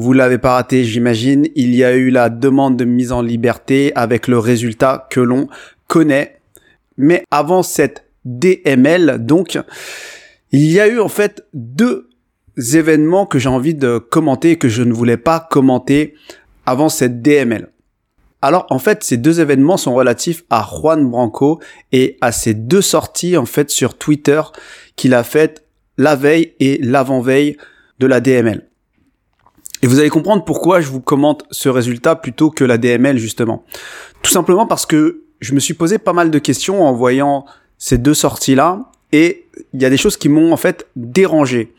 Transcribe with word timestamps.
vous 0.00 0.12
l'avez 0.12 0.38
pas 0.38 0.52
raté, 0.52 0.84
j'imagine. 0.84 1.48
Il 1.56 1.74
y 1.74 1.82
a 1.82 1.96
eu 1.96 2.10
la 2.10 2.30
demande 2.30 2.76
de 2.76 2.84
mise 2.84 3.10
en 3.10 3.20
liberté 3.20 3.90
avec 3.96 4.28
le 4.28 4.38
résultat 4.38 5.08
que 5.10 5.18
l'on 5.18 5.48
connaît. 5.88 6.38
Mais 6.96 7.24
avant 7.32 7.64
cette 7.64 8.04
DML, 8.24 9.16
donc, 9.18 9.58
il 10.52 10.70
y 10.70 10.78
a 10.78 10.86
eu 10.86 11.00
en 11.00 11.08
fait 11.08 11.44
deux 11.52 12.08
événements 12.56 13.26
que 13.26 13.40
j'ai 13.40 13.48
envie 13.48 13.74
de 13.74 13.98
commenter 13.98 14.52
et 14.52 14.56
que 14.56 14.68
je 14.68 14.84
ne 14.84 14.92
voulais 14.92 15.16
pas 15.16 15.40
commenter 15.50 16.14
avant 16.64 16.90
cette 16.90 17.20
DML. 17.20 17.68
Alors 18.40 18.66
en 18.70 18.78
fait, 18.78 19.02
ces 19.02 19.16
deux 19.16 19.40
événements 19.40 19.78
sont 19.78 19.94
relatifs 19.94 20.44
à 20.48 20.64
Juan 20.64 21.10
Branco 21.10 21.58
et 21.90 22.18
à 22.20 22.30
ces 22.30 22.54
deux 22.54 22.82
sorties 22.82 23.36
en 23.36 23.46
fait 23.46 23.68
sur 23.68 23.98
Twitter 23.98 24.42
qu'il 24.94 25.12
a 25.14 25.24
faites 25.24 25.64
la 25.96 26.14
veille 26.14 26.54
et 26.60 26.78
l'avant-veille 26.80 27.56
de 27.98 28.06
la 28.06 28.20
DML. 28.20 28.68
Et 29.82 29.86
vous 29.86 29.98
allez 29.98 30.10
comprendre 30.10 30.44
pourquoi 30.44 30.80
je 30.80 30.88
vous 30.88 31.00
commente 31.00 31.44
ce 31.50 31.68
résultat 31.68 32.16
plutôt 32.16 32.50
que 32.50 32.64
la 32.64 32.78
DML 32.78 33.18
justement. 33.18 33.64
Tout 34.22 34.30
simplement 34.30 34.66
parce 34.66 34.86
que 34.86 35.22
je 35.40 35.54
me 35.54 35.60
suis 35.60 35.74
posé 35.74 35.98
pas 35.98 36.12
mal 36.12 36.30
de 36.30 36.38
questions 36.38 36.84
en 36.84 36.92
voyant 36.92 37.44
ces 37.78 37.98
deux 37.98 38.14
sorties-là 38.14 38.90
et 39.12 39.46
il 39.72 39.80
y 39.80 39.84
a 39.84 39.90
des 39.90 39.96
choses 39.96 40.16
qui 40.16 40.28
m'ont 40.28 40.52
en 40.52 40.56
fait 40.56 40.86
dérangé. 40.96 41.74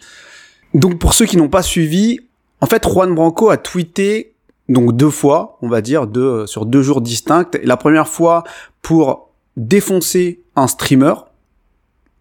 Donc 0.73 0.99
pour 0.99 1.13
ceux 1.13 1.25
qui 1.25 1.37
n'ont 1.37 1.49
pas 1.49 1.63
suivi, 1.63 2.19
en 2.61 2.67
fait 2.67 2.87
Juan 2.87 3.13
Branco 3.13 3.49
a 3.49 3.57
tweeté 3.57 4.33
donc 4.69 4.95
deux 4.95 5.09
fois, 5.09 5.57
on 5.61 5.67
va 5.67 5.81
dire, 5.81 6.07
deux, 6.07 6.45
sur 6.45 6.65
deux 6.65 6.83
jours 6.83 7.01
distincts. 7.01 7.49
La 7.63 7.75
première 7.75 8.07
fois 8.07 8.43
pour 8.81 9.29
défoncer 9.57 10.41
un 10.55 10.67
streamer, 10.67 11.15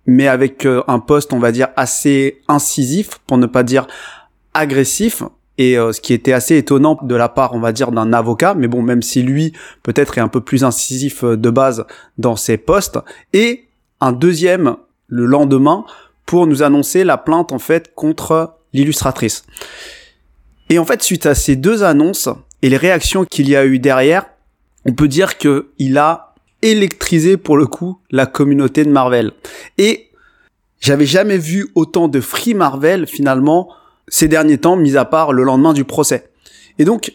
mais 0.06 0.26
avec 0.26 0.64
euh, 0.64 0.82
un 0.88 0.98
post, 0.98 1.34
on 1.34 1.38
va 1.38 1.52
dire, 1.52 1.68
assez 1.76 2.40
incisif, 2.48 3.18
pour 3.26 3.36
ne 3.36 3.46
pas 3.46 3.62
dire 3.62 3.86
agressif 4.54 5.22
et 5.58 5.76
euh, 5.76 5.92
ce 5.92 6.00
qui 6.00 6.14
était 6.14 6.32
assez 6.32 6.56
étonnant 6.56 6.98
de 7.02 7.14
la 7.14 7.28
part, 7.28 7.52
on 7.54 7.60
va 7.60 7.72
dire, 7.72 7.90
d'un 7.90 8.12
avocat, 8.12 8.54
mais 8.54 8.68
bon, 8.68 8.80
même 8.80 9.02
si 9.02 9.22
lui 9.22 9.52
peut-être 9.82 10.16
est 10.16 10.20
un 10.20 10.28
peu 10.28 10.40
plus 10.40 10.64
incisif 10.64 11.24
euh, 11.24 11.36
de 11.36 11.50
base 11.50 11.84
dans 12.16 12.36
ses 12.36 12.56
postes, 12.56 12.98
et 13.32 13.64
un 14.00 14.12
deuxième 14.12 14.76
le 15.08 15.26
lendemain 15.26 15.84
pour 16.26 16.46
nous 16.46 16.62
annoncer 16.62 17.04
la 17.04 17.16
plainte 17.18 17.52
en 17.52 17.58
fait 17.58 17.94
contre 17.94 18.54
l'illustratrice. 18.72 19.44
Et 20.70 20.78
en 20.78 20.84
fait, 20.84 21.02
suite 21.02 21.26
à 21.26 21.34
ces 21.34 21.56
deux 21.56 21.82
annonces 21.82 22.28
et 22.62 22.68
les 22.68 22.76
réactions 22.76 23.24
qu'il 23.24 23.48
y 23.48 23.56
a 23.56 23.64
eu 23.64 23.78
derrière, 23.78 24.26
on 24.84 24.92
peut 24.92 25.08
dire 25.08 25.38
que 25.38 25.70
il 25.78 25.98
a 25.98 26.34
électrisé 26.62 27.36
pour 27.36 27.56
le 27.56 27.66
coup 27.66 27.98
la 28.10 28.26
communauté 28.26 28.84
de 28.84 28.90
Marvel. 28.90 29.32
Et 29.78 30.10
j'avais 30.80 31.06
jamais 31.06 31.38
vu 31.38 31.68
autant 31.74 32.08
de 32.08 32.20
Free 32.20 32.54
Marvel 32.54 33.06
finalement 33.06 33.70
ces 34.08 34.28
derniers 34.28 34.58
temps, 34.58 34.76
mis 34.76 34.96
à 34.96 35.04
part 35.04 35.32
le 35.32 35.42
lendemain 35.42 35.72
du 35.72 35.84
procès. 35.84 36.30
Et 36.78 36.84
donc, 36.84 37.12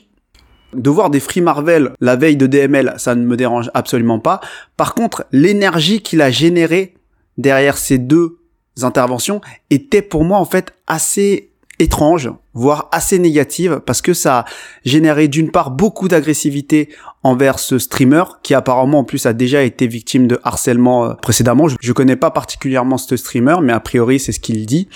de 0.74 0.90
voir 0.90 1.10
des 1.10 1.20
Free 1.20 1.42
Marvel 1.42 1.92
la 2.02 2.16
veille 2.16 2.38
de 2.38 2.48
DML, 2.48 2.96
ça 2.98 3.16
ne 3.16 3.26
me 3.26 3.38
dérange 3.38 3.70
absolument 3.74 4.20
pas. 4.20 4.42
Par 4.78 4.96
contre, 4.96 5.26
l'énergie 5.32 6.02
qu'il 6.02 6.22
a 6.22 6.32
générée 6.32 6.96
derrière 7.38 7.78
ces 7.78 7.98
deux 7.98 8.38
interventions 8.82 9.42
était 9.70 10.02
pour 10.02 10.24
moi 10.24 10.40
en 10.40 10.46
fait 10.46 10.74
assez 10.88 11.52
étrange, 11.80 12.32
voire 12.54 12.88
assez 12.92 13.18
négative, 13.20 13.82
parce 13.86 14.02
que 14.02 14.14
ça 14.14 14.40
a 14.40 14.46
généré 14.86 15.28
d'une 15.28 15.52
part 15.52 15.72
beaucoup 15.72 16.08
d'agressivité 16.08 16.90
envers 17.24 17.60
ce 17.60 17.80
streamer, 17.80 18.24
qui 18.44 18.54
apparemment 18.54 19.00
en 19.00 19.04
plus 19.04 19.26
a 19.26 19.34
déjà 19.34 19.64
été 19.64 19.88
victime 19.88 20.28
de 20.28 20.40
harcèlement 20.44 21.06
euh, 21.06 21.14
précédemment. 21.16 21.68
Je, 21.68 21.76
je 21.80 21.94
connais 21.94 22.16
pas 22.16 22.32
particulièrement 22.32 22.98
ce 22.98 23.18
streamer, 23.18 23.56
mais 23.62 23.74
a 23.74 23.80
priori 23.80 24.20
c'est 24.20 24.32
ce 24.32 24.40
qu'il 24.40 24.66
dit. 24.66 24.88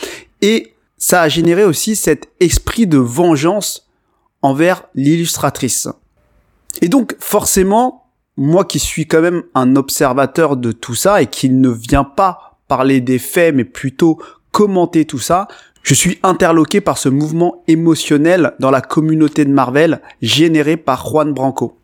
Et 0.42 0.74
ça 0.98 1.22
a 1.22 1.30
généré 1.30 1.64
aussi 1.64 1.96
cet 1.96 2.30
esprit 2.40 2.88
de 2.88 2.98
vengeance 2.98 3.88
envers 4.42 4.84
l'illustratrice. 4.96 5.88
Et 6.82 6.90
donc 6.90 7.16
forcément, 7.20 8.08
moi 8.36 8.66
qui 8.66 8.80
suis 8.80 9.08
quand 9.08 9.22
même 9.22 9.44
un 9.56 9.76
observateur 9.76 10.58
de 10.58 10.72
tout 10.72 10.96
ça 10.96 11.22
et 11.22 11.28
qui 11.28 11.50
ne 11.50 11.70
vient 11.70 12.04
pas 12.04 12.58
parler 12.68 13.02
des 13.02 13.20
faits 13.20 13.56
mais 13.56 13.64
plutôt 13.64 14.20
commenter 14.52 15.06
tout 15.06 15.20
ça, 15.20 15.48
je 15.84 15.94
suis 15.94 16.20
interloqué 16.22 16.82
par 16.82 16.98
ce 16.98 17.10
mouvement 17.10 17.64
émotionnel 17.68 18.54
dans 18.60 18.72
la 18.72 18.82
communauté 18.82 19.46
de 19.46 19.52
Marvel 19.52 20.02
généré 20.22 20.76
par 20.78 21.08
Juan 21.08 21.32
Branco. 21.32 21.78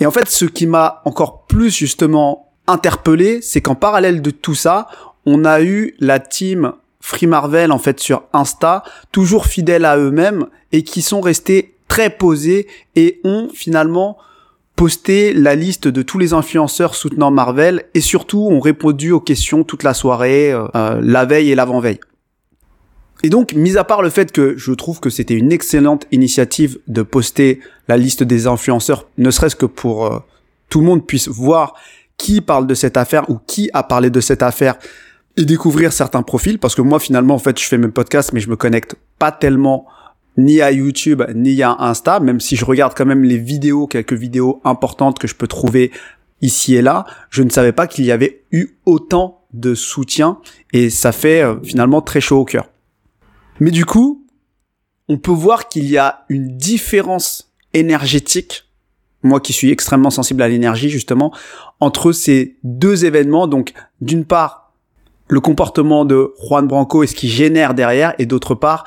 Et 0.00 0.06
en 0.06 0.10
fait, 0.10 0.28
ce 0.28 0.46
qui 0.46 0.66
m'a 0.66 1.02
encore 1.04 1.46
plus 1.46 1.70
justement 1.70 2.52
interpellé, 2.66 3.42
c'est 3.42 3.60
qu'en 3.60 3.74
parallèle 3.74 4.22
de 4.22 4.30
tout 4.30 4.54
ça, 4.54 4.88
on 5.26 5.44
a 5.44 5.62
eu 5.62 5.94
la 6.00 6.20
team 6.20 6.72
Free 7.02 7.26
Marvel 7.26 7.72
en 7.72 7.78
fait 7.78 8.00
sur 8.00 8.22
Insta, 8.32 8.84
toujours 9.10 9.44
fidèles 9.46 9.84
à 9.84 9.98
eux-mêmes 9.98 10.46
et 10.70 10.84
qui 10.84 11.02
sont 11.02 11.20
restés 11.20 11.74
très 11.88 12.08
posés 12.08 12.68
et 12.96 13.20
ont 13.24 13.48
finalement 13.52 14.16
posté 14.76 15.34
la 15.34 15.54
liste 15.54 15.88
de 15.88 16.00
tous 16.00 16.18
les 16.18 16.32
influenceurs 16.32 16.94
soutenant 16.94 17.30
Marvel 17.30 17.84
et 17.92 18.00
surtout 18.00 18.48
ont 18.48 18.60
répondu 18.60 19.10
aux 19.10 19.20
questions 19.20 19.64
toute 19.64 19.82
la 19.82 19.92
soirée, 19.92 20.52
euh, 20.52 20.66
euh, 20.74 21.00
la 21.02 21.26
veille 21.26 21.50
et 21.50 21.54
l'avant-veille. 21.54 22.00
Et 23.24 23.28
donc, 23.28 23.52
mis 23.52 23.76
à 23.76 23.84
part 23.84 24.00
le 24.00 24.10
fait 24.10 24.32
que 24.32 24.56
je 24.56 24.72
trouve 24.72 24.98
que 24.98 25.10
c'était 25.10 25.34
une 25.34 25.52
excellente 25.52 26.06
initiative 26.10 26.78
de 26.88 27.02
poster 27.02 27.60
la 27.88 27.96
liste 27.96 28.22
des 28.22 28.46
influenceurs, 28.46 29.06
ne 29.18 29.30
serait-ce 29.30 29.54
que 29.54 29.66
pour 29.66 30.06
euh, 30.06 30.18
tout 30.68 30.80
le 30.80 30.86
monde 30.86 31.06
puisse 31.06 31.28
voir 31.28 31.74
qui 32.16 32.40
parle 32.40 32.66
de 32.66 32.74
cette 32.74 32.96
affaire 32.96 33.28
ou 33.28 33.38
qui 33.46 33.70
a 33.74 33.82
parlé 33.82 34.08
de 34.08 34.20
cette 34.20 34.42
affaire 34.42 34.76
et 35.36 35.44
découvrir 35.44 35.92
certains 35.92 36.22
profils 36.22 36.58
parce 36.58 36.74
que 36.74 36.82
moi 36.82 37.00
finalement 37.00 37.34
en 37.34 37.38
fait 37.38 37.58
je 37.58 37.66
fais 37.66 37.78
mes 37.78 37.88
podcasts 37.88 38.32
mais 38.32 38.40
je 38.40 38.50
me 38.50 38.56
connecte 38.56 38.96
pas 39.18 39.32
tellement 39.32 39.86
ni 40.36 40.60
à 40.60 40.70
YouTube 40.72 41.22
ni 41.34 41.62
à 41.62 41.76
Insta 41.78 42.20
même 42.20 42.40
si 42.40 42.56
je 42.56 42.64
regarde 42.64 42.94
quand 42.94 43.06
même 43.06 43.24
les 43.24 43.38
vidéos 43.38 43.86
quelques 43.86 44.12
vidéos 44.12 44.60
importantes 44.64 45.18
que 45.18 45.26
je 45.26 45.34
peux 45.34 45.46
trouver 45.46 45.90
ici 46.40 46.74
et 46.74 46.82
là 46.82 47.06
je 47.30 47.42
ne 47.42 47.50
savais 47.50 47.72
pas 47.72 47.86
qu'il 47.86 48.04
y 48.04 48.12
avait 48.12 48.44
eu 48.50 48.78
autant 48.84 49.44
de 49.52 49.74
soutien 49.74 50.38
et 50.72 50.90
ça 50.90 51.12
fait 51.12 51.42
euh, 51.42 51.56
finalement 51.62 52.00
très 52.00 52.22
chaud 52.22 52.40
au 52.40 52.44
cœur. 52.44 52.70
Mais 53.60 53.70
du 53.70 53.84
coup 53.84 54.26
on 55.08 55.18
peut 55.18 55.32
voir 55.32 55.68
qu'il 55.68 55.86
y 55.86 55.98
a 55.98 56.24
une 56.28 56.56
différence 56.56 57.52
énergétique 57.74 58.64
moi 59.22 59.40
qui 59.40 59.52
suis 59.52 59.70
extrêmement 59.70 60.10
sensible 60.10 60.42
à 60.42 60.48
l'énergie 60.48 60.90
justement 60.90 61.32
entre 61.80 62.12
ces 62.12 62.56
deux 62.64 63.04
événements. 63.04 63.46
Donc 63.46 63.72
d'une 64.00 64.24
part 64.24 64.61
le 65.32 65.40
comportement 65.40 66.04
de 66.04 66.34
Juan 66.46 66.66
Branco 66.66 67.02
et 67.02 67.06
ce 67.06 67.14
qui 67.14 67.26
génère 67.26 67.72
derrière, 67.72 68.14
et 68.18 68.26
d'autre 68.26 68.54
part, 68.54 68.84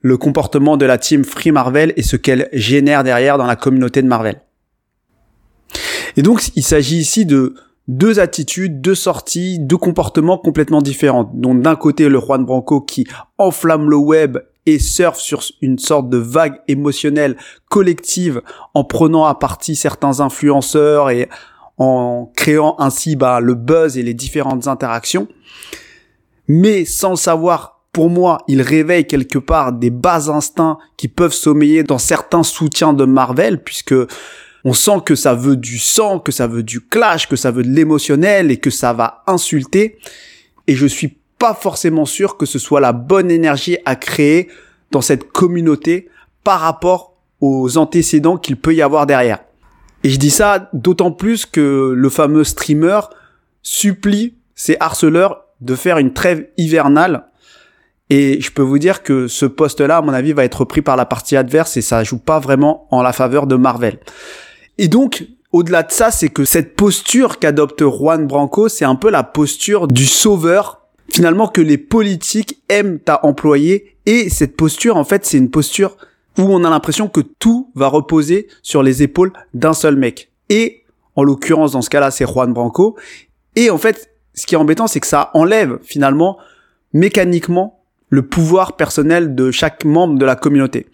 le 0.00 0.16
comportement 0.16 0.76
de 0.76 0.84
la 0.84 0.98
team 0.98 1.24
Free 1.24 1.52
Marvel 1.52 1.92
et 1.96 2.02
ce 2.02 2.16
qu'elle 2.16 2.48
génère 2.52 3.04
derrière 3.04 3.38
dans 3.38 3.46
la 3.46 3.54
communauté 3.54 4.02
de 4.02 4.08
Marvel. 4.08 4.42
Et 6.16 6.22
donc, 6.22 6.50
il 6.56 6.64
s'agit 6.64 6.96
ici 6.96 7.24
de 7.24 7.54
deux 7.86 8.18
attitudes, 8.18 8.80
deux 8.80 8.96
sorties, 8.96 9.60
deux 9.60 9.76
comportements 9.76 10.38
complètement 10.38 10.82
différents. 10.82 11.30
Donc, 11.34 11.62
d'un 11.62 11.76
côté, 11.76 12.08
le 12.08 12.18
Juan 12.18 12.44
Branco 12.44 12.80
qui 12.80 13.06
enflamme 13.38 13.88
le 13.88 13.96
web 13.96 14.38
et 14.66 14.80
surfe 14.80 15.20
sur 15.20 15.40
une 15.62 15.78
sorte 15.78 16.10
de 16.10 16.18
vague 16.18 16.58
émotionnelle 16.66 17.36
collective 17.68 18.42
en 18.74 18.82
prenant 18.82 19.24
à 19.24 19.36
partie 19.36 19.76
certains 19.76 20.18
influenceurs 20.18 21.10
et 21.10 21.28
en 21.78 22.32
créant 22.36 22.76
ainsi 22.78 23.16
bah, 23.16 23.40
le 23.40 23.54
buzz 23.54 23.98
et 23.98 24.02
les 24.02 24.14
différentes 24.14 24.66
interactions. 24.66 25.28
Mais 26.48 26.84
sans 26.84 27.10
le 27.10 27.16
savoir, 27.16 27.80
pour 27.92 28.10
moi, 28.10 28.38
il 28.46 28.62
réveille 28.62 29.06
quelque 29.06 29.38
part 29.38 29.72
des 29.72 29.90
bas 29.90 30.28
instincts 30.28 30.78
qui 30.96 31.08
peuvent 31.08 31.32
sommeiller 31.32 31.82
dans 31.82 31.98
certains 31.98 32.42
soutiens 32.42 32.92
de 32.92 33.04
Marvel, 33.04 33.62
puisque 33.62 33.94
on 34.64 34.72
sent 34.72 35.00
que 35.04 35.14
ça 35.14 35.34
veut 35.34 35.56
du 35.56 35.78
sang, 35.78 36.18
que 36.18 36.32
ça 36.32 36.46
veut 36.46 36.62
du 36.62 36.80
clash, 36.80 37.28
que 37.28 37.36
ça 37.36 37.50
veut 37.50 37.62
de 37.62 37.70
l'émotionnel 37.70 38.50
et 38.50 38.58
que 38.58 38.70
ça 38.70 38.92
va 38.92 39.22
insulter. 39.26 39.98
Et 40.66 40.74
je 40.74 40.86
suis 40.86 41.16
pas 41.38 41.54
forcément 41.54 42.04
sûr 42.04 42.36
que 42.36 42.46
ce 42.46 42.58
soit 42.58 42.80
la 42.80 42.92
bonne 42.92 43.30
énergie 43.30 43.78
à 43.84 43.96
créer 43.96 44.48
dans 44.90 45.00
cette 45.00 45.30
communauté 45.30 46.08
par 46.44 46.60
rapport 46.60 47.14
aux 47.40 47.78
antécédents 47.78 48.38
qu'il 48.38 48.56
peut 48.56 48.74
y 48.74 48.82
avoir 48.82 49.06
derrière. 49.06 49.45
Et 50.06 50.08
je 50.08 50.20
dis 50.20 50.30
ça 50.30 50.70
d'autant 50.72 51.10
plus 51.10 51.46
que 51.46 51.92
le 51.92 52.08
fameux 52.10 52.44
streamer 52.44 53.00
supplie 53.62 54.34
ses 54.54 54.76
harceleurs 54.78 55.46
de 55.60 55.74
faire 55.74 55.98
une 55.98 56.12
trêve 56.12 56.46
hivernale 56.56 57.24
Et 58.08 58.40
je 58.40 58.52
peux 58.52 58.62
vous 58.62 58.78
dire 58.78 59.02
que 59.02 59.26
ce 59.26 59.46
poste-là, 59.46 59.96
à 59.96 60.02
mon 60.02 60.12
avis, 60.12 60.32
va 60.32 60.44
être 60.44 60.64
pris 60.64 60.80
par 60.80 60.94
la 60.94 61.06
partie 61.06 61.36
adverse 61.36 61.76
et 61.76 61.82
ça 61.82 62.04
joue 62.04 62.18
pas 62.18 62.38
vraiment 62.38 62.86
en 62.92 63.02
la 63.02 63.12
faveur 63.12 63.48
de 63.48 63.56
Marvel. 63.56 63.98
Et 64.78 64.86
donc, 64.86 65.26
au-delà 65.50 65.82
de 65.82 65.90
ça, 65.90 66.12
c'est 66.12 66.28
que 66.28 66.44
cette 66.44 66.76
posture 66.76 67.40
qu'adopte 67.40 67.82
Juan 67.82 68.28
Branco, 68.28 68.68
c'est 68.68 68.84
un 68.84 68.94
peu 68.94 69.10
la 69.10 69.24
posture 69.24 69.88
du 69.88 70.06
sauveur, 70.06 70.82
finalement, 71.12 71.48
que 71.48 71.60
les 71.60 71.78
politiques 71.78 72.62
aiment 72.68 73.00
à 73.08 73.26
employer. 73.26 73.96
Et 74.06 74.30
cette 74.30 74.56
posture, 74.56 74.98
en 74.98 75.04
fait, 75.04 75.24
c'est 75.26 75.38
une 75.38 75.50
posture 75.50 75.96
où 76.38 76.42
on 76.42 76.64
a 76.64 76.70
l'impression 76.70 77.08
que 77.08 77.20
tout 77.20 77.70
va 77.74 77.88
reposer 77.88 78.48
sur 78.62 78.82
les 78.82 79.02
épaules 79.02 79.32
d'un 79.54 79.72
seul 79.72 79.96
mec. 79.96 80.30
Et, 80.48 80.84
en 81.14 81.22
l'occurrence, 81.22 81.72
dans 81.72 81.82
ce 81.82 81.90
cas-là, 81.90 82.10
c'est 82.10 82.26
Juan 82.26 82.52
Branco. 82.52 82.96
Et 83.54 83.70
en 83.70 83.78
fait, 83.78 84.10
ce 84.34 84.46
qui 84.46 84.54
est 84.54 84.58
embêtant, 84.58 84.86
c'est 84.86 85.00
que 85.00 85.06
ça 85.06 85.30
enlève, 85.34 85.78
finalement, 85.82 86.38
mécaniquement, 86.92 87.80
le 88.08 88.22
pouvoir 88.22 88.76
personnel 88.76 89.34
de 89.34 89.50
chaque 89.50 89.84
membre 89.84 90.18
de 90.18 90.24
la 90.24 90.36
communauté. 90.36 90.86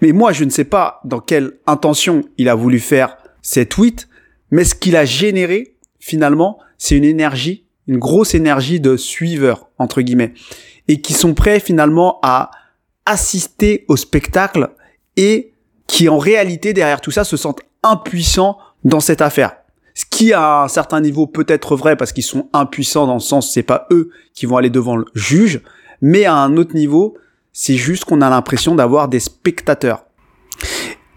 Mais 0.00 0.12
moi, 0.12 0.32
je 0.32 0.44
ne 0.44 0.50
sais 0.50 0.64
pas 0.64 1.00
dans 1.04 1.20
quelle 1.20 1.52
intention 1.66 2.22
il 2.38 2.48
a 2.48 2.54
voulu 2.54 2.80
faire 2.80 3.16
ces 3.42 3.66
tweets, 3.66 4.08
mais 4.50 4.64
ce 4.64 4.74
qu'il 4.74 4.96
a 4.96 5.04
généré, 5.04 5.76
finalement, 6.00 6.58
c'est 6.78 6.96
une 6.96 7.04
énergie, 7.04 7.64
une 7.86 7.98
grosse 7.98 8.34
énergie 8.34 8.80
de 8.80 8.96
suiveurs, 8.96 9.68
entre 9.78 10.02
guillemets, 10.02 10.34
et 10.88 11.00
qui 11.00 11.12
sont 11.12 11.34
prêts 11.34 11.60
finalement 11.60 12.18
à 12.22 12.50
assister 13.06 13.84
au 13.88 13.96
spectacle 13.96 14.70
et 15.16 15.52
qui 15.86 16.08
en 16.08 16.18
réalité 16.18 16.72
derrière 16.72 17.00
tout 17.00 17.10
ça 17.10 17.24
se 17.24 17.36
sentent 17.36 17.62
impuissants 17.82 18.58
dans 18.84 19.00
cette 19.00 19.20
affaire. 19.20 19.56
Ce 19.94 20.04
qui 20.08 20.32
à 20.32 20.62
un 20.62 20.68
certain 20.68 21.00
niveau 21.00 21.26
peut 21.26 21.44
être 21.48 21.76
vrai 21.76 21.96
parce 21.96 22.12
qu'ils 22.12 22.24
sont 22.24 22.48
impuissants 22.52 23.06
dans 23.06 23.14
le 23.14 23.20
sens 23.20 23.52
c'est 23.52 23.62
pas 23.62 23.86
eux 23.90 24.10
qui 24.34 24.46
vont 24.46 24.56
aller 24.56 24.70
devant 24.70 24.96
le 24.96 25.04
juge, 25.14 25.60
mais 26.00 26.24
à 26.24 26.34
un 26.34 26.56
autre 26.56 26.74
niveau, 26.74 27.16
c'est 27.52 27.76
juste 27.76 28.04
qu'on 28.04 28.22
a 28.22 28.30
l'impression 28.30 28.74
d'avoir 28.74 29.08
des 29.08 29.20
spectateurs. 29.20 30.04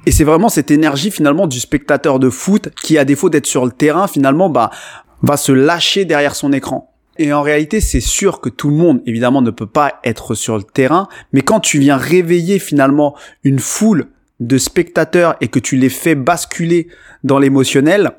Et 0.06 0.12
c'est 0.12 0.24
vraiment 0.24 0.50
cette 0.50 0.72
énergie 0.72 1.10
finalement 1.10 1.48
du 1.48 1.60
spectateur 1.60 2.20
de 2.20 2.30
foot 2.30 2.70
qui, 2.84 2.98
à 2.98 3.06
défaut 3.06 3.30
d'être 3.30 3.48
sur 3.48 3.66
le 3.66 3.72
terrain, 3.72 4.08
finalement, 4.08 4.50
bah, 4.50 4.70
va 5.24 5.38
se 5.38 5.52
lâcher 5.52 6.06
derrière 6.06 6.36
son 6.36 6.54
écran. 6.54 6.95
Et 7.18 7.32
en 7.32 7.42
réalité, 7.42 7.80
c'est 7.80 8.02
sûr 8.02 8.42
que 8.42 8.50
tout 8.50 8.70
le 8.70 8.76
monde, 8.76 9.02
évidemment, 9.06 9.42
ne 9.42 9.52
peut 9.52 9.68
pas 9.68 10.00
être 10.04 10.36
sur 10.36 10.58
le 10.58 10.64
terrain, 10.64 11.08
mais 11.32 11.42
quand 11.42 11.60
tu 11.60 11.80
viens 11.80 11.98
réveiller 11.98 12.60
finalement 12.60 13.16
une 13.44 13.60
foule 13.60 14.08
de 14.42 14.58
spectateurs 14.58 15.36
et 15.40 15.48
que 15.48 15.60
tu 15.60 15.78
les 15.78 15.90
fais 15.90 16.16
basculer 16.16 16.88
dans 17.24 17.40
l'émotionnel 17.40 18.12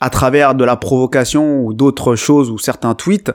à 0.00 0.10
travers 0.10 0.54
de 0.54 0.64
la 0.64 0.76
provocation 0.76 1.64
ou 1.64 1.74
d'autres 1.74 2.14
choses 2.14 2.50
ou 2.50 2.58
certains 2.58 2.94
tweets, 2.94 3.32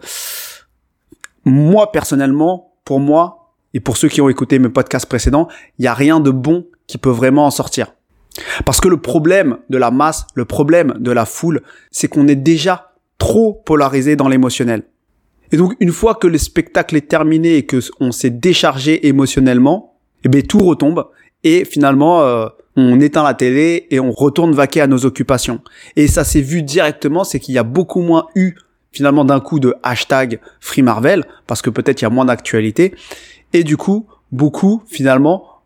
moi 1.44 1.92
personnellement, 1.92 2.74
pour 2.86 3.00
moi 3.00 3.54
et 3.74 3.80
pour 3.80 3.98
ceux 3.98 4.08
qui 4.08 4.22
ont 4.22 4.30
écouté 4.30 4.58
mes 4.58 4.70
podcasts 4.70 5.06
précédents, 5.06 5.48
il 5.78 5.82
n'y 5.82 5.88
a 5.88 5.94
rien 5.94 6.20
de 6.20 6.32
bon 6.32 6.66
qui 6.88 6.98
peut 6.98 7.10
vraiment 7.10 7.46
en 7.46 7.52
sortir. 7.52 7.94
Parce 8.66 8.80
que 8.80 8.88
le 8.88 8.98
problème 9.02 9.58
de 9.70 9.78
la 9.78 9.92
masse, 9.92 10.26
le 10.34 10.46
problème 10.46 10.94
de 11.00 11.12
la 11.12 11.26
foule, 11.26 11.62
c'est 11.92 12.08
qu'on 12.08 12.28
est 12.28 12.36
déjà 12.36 12.94
trop 13.18 13.54
polarisé 13.66 14.16
dans 14.16 14.30
l'émotionnel. 14.30 14.84
Et 15.52 15.58
donc 15.58 15.76
une 15.80 15.92
fois 15.92 16.16
que 16.16 16.28
le 16.28 16.38
spectacle 16.38 16.96
est 16.96 17.08
terminé 17.08 17.56
et 17.56 17.66
que 17.66 17.80
on 18.00 18.12
s'est 18.12 18.30
déchargé 18.30 19.08
émotionnellement, 19.08 19.98
eh 20.24 20.30
bien 20.30 20.42
tout 20.42 20.60
retombe 20.60 21.08
et 21.44 21.66
finalement 21.66 22.22
euh, 22.22 22.48
on 22.76 23.00
éteint 23.00 23.24
la 23.24 23.34
télé 23.34 23.88
et 23.90 24.00
on 24.00 24.12
retourne 24.12 24.54
vaquer 24.54 24.82
à 24.82 24.88
nos 24.88 25.06
occupations. 25.06 25.62
Et 25.96 26.08
ça 26.08 26.24
s'est 26.24 26.42
vu 26.42 26.62
directement, 26.64 27.24
c'est 27.24 27.40
qu'il 27.40 27.56
y 27.56 27.58
a 27.58 27.64
beaucoup 27.64 28.02
moins 28.02 28.28
eu 28.36 28.56
finalement 28.92 29.26
d'un 29.26 29.40
coup 29.40 29.60
de 29.60 29.76
hashtag 29.84 30.40
Free 30.60 30.82
Marvel 30.82 31.26
parce 31.48 31.62
que 31.62 31.70
peut-être 31.70 32.02
il 32.02 32.06
y 32.06 32.08
a 32.08 32.12
moins 32.12 32.26
d'actualité 32.26 32.96
et 33.54 33.64
du 33.64 33.78
coup 33.78 34.08
beaucoup 34.32 34.84
finalement 34.88 35.62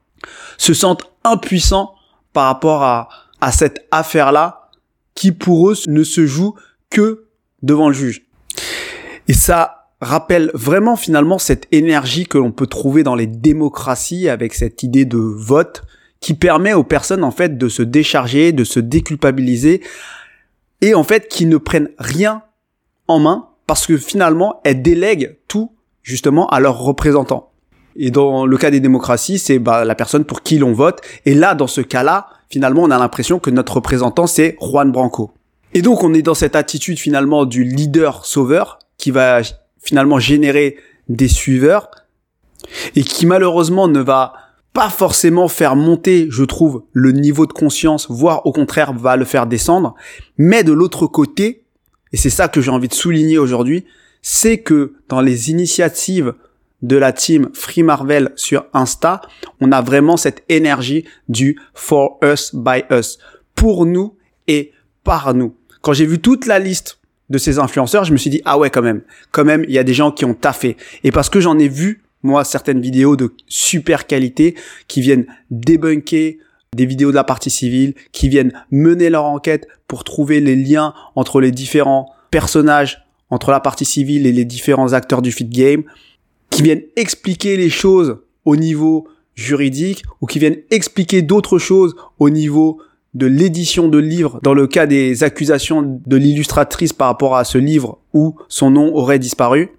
se 0.58 0.74
sentent 0.74 1.04
impuissants 1.24 1.94
par 2.32 2.46
rapport 2.46 2.84
à, 2.84 3.10
à 3.42 3.52
cette 3.52 3.86
affaire-là 3.92 4.70
qui 5.16 5.32
pour 5.32 5.70
eux 5.70 5.76
ne 5.88 6.04
se 6.04 6.26
joue 6.26 6.56
que 6.90 7.26
devant 7.62 7.90
le 7.90 7.94
juge. 7.94 8.23
Et 9.28 9.34
ça 9.34 9.90
rappelle 10.02 10.52
vraiment 10.54 10.96
finalement 10.96 11.38
cette 11.38 11.68
énergie 11.72 12.26
que 12.26 12.38
l'on 12.38 12.52
peut 12.52 12.68
trouver 12.68 13.04
dans 13.04 13.16
les 13.16 13.28
démocraties 13.28 14.30
avec 14.30 14.54
cette 14.54 14.84
idée 14.84 15.06
de 15.06 15.18
vote 15.18 15.84
qui 16.20 16.34
permet 16.34 16.74
aux 16.74 16.84
personnes 16.84 17.24
en 17.24 17.32
fait 17.32 17.58
de 17.58 17.70
se 17.70 17.82
décharger, 17.82 18.52
de 18.52 18.64
se 18.64 18.80
déculpabiliser 18.80 19.82
et 20.82 20.94
en 20.94 21.04
fait 21.04 21.28
qui 21.28 21.46
ne 21.46 21.58
prennent 21.58 21.90
rien 21.98 22.44
en 23.08 23.20
main 23.20 23.48
parce 23.66 23.88
que 23.88 23.98
finalement 23.98 24.62
elles 24.66 24.82
délèguent 24.82 25.38
tout 25.48 25.72
justement 26.02 26.48
à 26.48 26.60
leurs 26.60 26.80
représentants. 26.80 27.50
Et 27.96 28.12
dans 28.12 28.46
le 28.46 28.58
cas 28.58 28.72
des 28.72 28.80
démocraties, 28.80 29.40
c'est 29.40 29.60
bah, 29.60 29.86
la 29.86 29.96
personne 29.96 30.26
pour 30.26 30.42
qui 30.42 30.58
l'on 30.58 30.74
vote. 30.74 31.02
Et 31.26 31.36
là, 31.36 31.54
dans 31.54 31.68
ce 31.68 31.80
cas-là, 31.80 32.28
finalement, 32.50 32.82
on 32.82 32.90
a 32.90 32.98
l'impression 32.98 33.38
que 33.38 33.52
notre 33.52 33.76
représentant, 33.76 34.26
c'est 34.26 34.58
Juan 34.60 34.92
Branco. 34.92 35.32
Et 35.76 35.84
donc, 35.84 36.04
on 36.04 36.14
est 36.16 36.24
dans 36.24 36.34
cette 36.34 36.56
attitude 36.56 36.98
finalement 36.98 37.46
du 37.46 37.64
leader 37.64 38.26
sauveur 38.26 38.80
qui 38.98 39.12
va 39.12 39.42
finalement 39.80 40.20
générer 40.20 40.78
des 41.10 41.28
suiveurs 41.28 41.90
et 42.96 43.04
qui 43.04 43.26
malheureusement 43.26 43.88
ne 43.88 44.00
va 44.00 44.34
pas 44.74 44.90
forcément 44.90 45.48
faire 45.48 45.76
monter, 45.76 46.28
je 46.32 46.44
trouve, 46.44 46.84
le 46.94 47.12
niveau 47.12 47.46
de 47.46 47.54
conscience, 47.54 48.08
voire 48.10 48.46
au 48.46 48.52
contraire 48.52 48.94
va 48.94 49.16
le 49.16 49.26
faire 49.26 49.46
descendre. 49.46 49.94
Mais 50.38 50.64
de 50.64 50.74
l'autre 50.74 51.06
côté, 51.06 51.66
et 52.12 52.18
c'est 52.18 52.32
ça 52.32 52.48
que 52.48 52.60
j'ai 52.60 52.72
envie 52.72 52.88
de 52.88 52.94
souligner 52.94 53.38
aujourd'hui, 53.38 53.86
c'est 54.22 54.60
que 54.60 54.94
dans 55.10 55.22
les 55.22 55.52
initiatives 55.52 56.34
de 56.82 56.98
la 56.98 57.14
team 57.14 57.50
Free 57.54 57.84
Marvel 57.84 58.32
sur 58.36 58.66
Insta, 58.74 59.22
on 59.62 59.72
a 59.72 59.82
vraiment 59.82 60.18
cette 60.18 60.44
énergie 60.50 61.06
du 61.30 61.60
for 61.74 62.20
us 62.24 62.54
by 62.54 62.84
us, 62.92 63.20
pour 63.56 63.86
nous 63.86 64.18
et 64.48 64.72
par 65.04 65.34
nous. 65.34 65.56
Quand 65.82 65.94
j'ai 65.94 66.06
vu 66.06 66.20
toute 66.20 66.46
la 66.46 66.60
liste 66.60 67.00
de 67.34 67.40
ces 67.40 67.58
influenceurs, 67.58 68.06
je 68.06 68.14
me 68.14 68.18
suis 68.18 68.30
dit 68.30 68.42
ah 68.46 68.60
ouais 68.60 68.70
quand 68.70 68.84
même, 68.84 69.02
quand 69.32 69.44
même 69.44 69.66
il 69.68 69.74
y 69.74 69.80
a 69.80 69.84
des 69.84 69.96
gens 69.96 70.12
qui 70.12 70.24
ont 70.24 70.36
taffé. 70.36 70.78
Et 71.04 71.12
parce 71.12 71.30
que 71.30 71.42
j'en 71.42 71.58
ai 71.58 71.68
vu 71.68 72.04
moi 72.22 72.46
certaines 72.46 72.80
vidéos 72.80 73.16
de 73.16 73.34
super 73.48 74.06
qualité 74.06 74.54
qui 74.88 75.02
viennent 75.02 75.26
débunker 75.50 76.38
des 76.76 76.86
vidéos 76.86 77.10
de 77.10 77.16
la 77.16 77.24
partie 77.24 77.50
civile, 77.50 77.96
qui 78.12 78.30
viennent 78.30 78.54
mener 78.72 79.10
leur 79.10 79.26
enquête 79.26 79.68
pour 79.88 80.04
trouver 80.04 80.42
les 80.42 80.56
liens 80.56 80.94
entre 81.16 81.42
les 81.42 81.52
différents 81.52 82.14
personnages, 82.30 83.04
entre 83.32 83.50
la 83.50 83.60
partie 83.60 83.86
civile 83.86 84.28
et 84.28 84.32
les 84.32 84.46
différents 84.46 84.94
acteurs 84.94 85.24
du 85.24 85.32
fit 85.32 85.46
game 85.46 85.84
qui 86.52 86.62
viennent 86.62 86.84
expliquer 86.96 87.58
les 87.58 87.72
choses 87.72 88.18
au 88.46 88.56
niveau 88.56 89.08
juridique 89.34 90.04
ou 90.22 90.28
qui 90.28 90.38
viennent 90.38 90.60
expliquer 90.70 91.24
d'autres 91.24 91.58
choses 91.58 91.96
au 92.20 92.30
niveau 92.30 92.80
de 93.14 93.26
l'édition 93.28 93.88
de 93.88 93.98
livres 93.98 94.40
dans 94.42 94.54
le 94.54 94.68
cas 94.68 94.86
des 94.86 95.24
accusations 95.24 96.02
de 96.06 96.18
l'illustratrice 96.18 96.94
par 96.94 97.08
rapport 97.08 97.36
à 97.36 97.44
ce 97.44 97.58
livre 97.58 98.00
où 98.14 98.36
son 98.48 98.72
nom 98.72 98.94
aurait 98.96 99.20
disparu. 99.20 99.70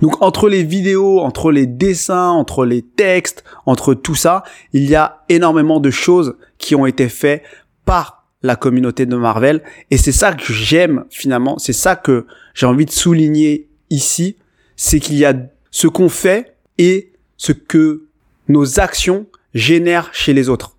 Donc 0.00 0.22
entre 0.22 0.48
les 0.48 0.62
vidéos, 0.62 1.20
entre 1.20 1.50
les 1.52 1.66
dessins, 1.66 2.28
entre 2.28 2.64
les 2.64 2.82
textes, 2.82 3.44
entre 3.66 3.94
tout 3.94 4.14
ça, 4.14 4.42
il 4.72 4.88
y 4.88 4.94
a 4.94 5.24
énormément 5.28 5.80
de 5.80 5.90
choses 5.90 6.36
qui 6.58 6.74
ont 6.74 6.86
été 6.86 7.08
faites 7.08 7.42
par 7.84 8.26
la 8.42 8.56
communauté 8.56 9.04
de 9.04 9.16
Marvel 9.16 9.62
et 9.90 9.98
c'est 9.98 10.12
ça 10.12 10.32
que 10.32 10.52
j'aime 10.52 11.04
finalement, 11.10 11.58
c'est 11.58 11.72
ça 11.72 11.96
que 11.96 12.26
j'ai 12.54 12.66
envie 12.66 12.86
de 12.86 12.90
souligner 12.90 13.68
ici, 13.90 14.36
c'est 14.76 15.00
qu'il 15.00 15.16
y 15.16 15.24
a 15.24 15.34
ce 15.70 15.88
qu'on 15.88 16.08
fait 16.08 16.54
et 16.78 17.12
ce 17.36 17.52
que 17.52 18.06
nos 18.48 18.80
actions 18.80 19.26
génèrent 19.54 20.10
chez 20.12 20.32
les 20.32 20.48
autres. 20.48 20.77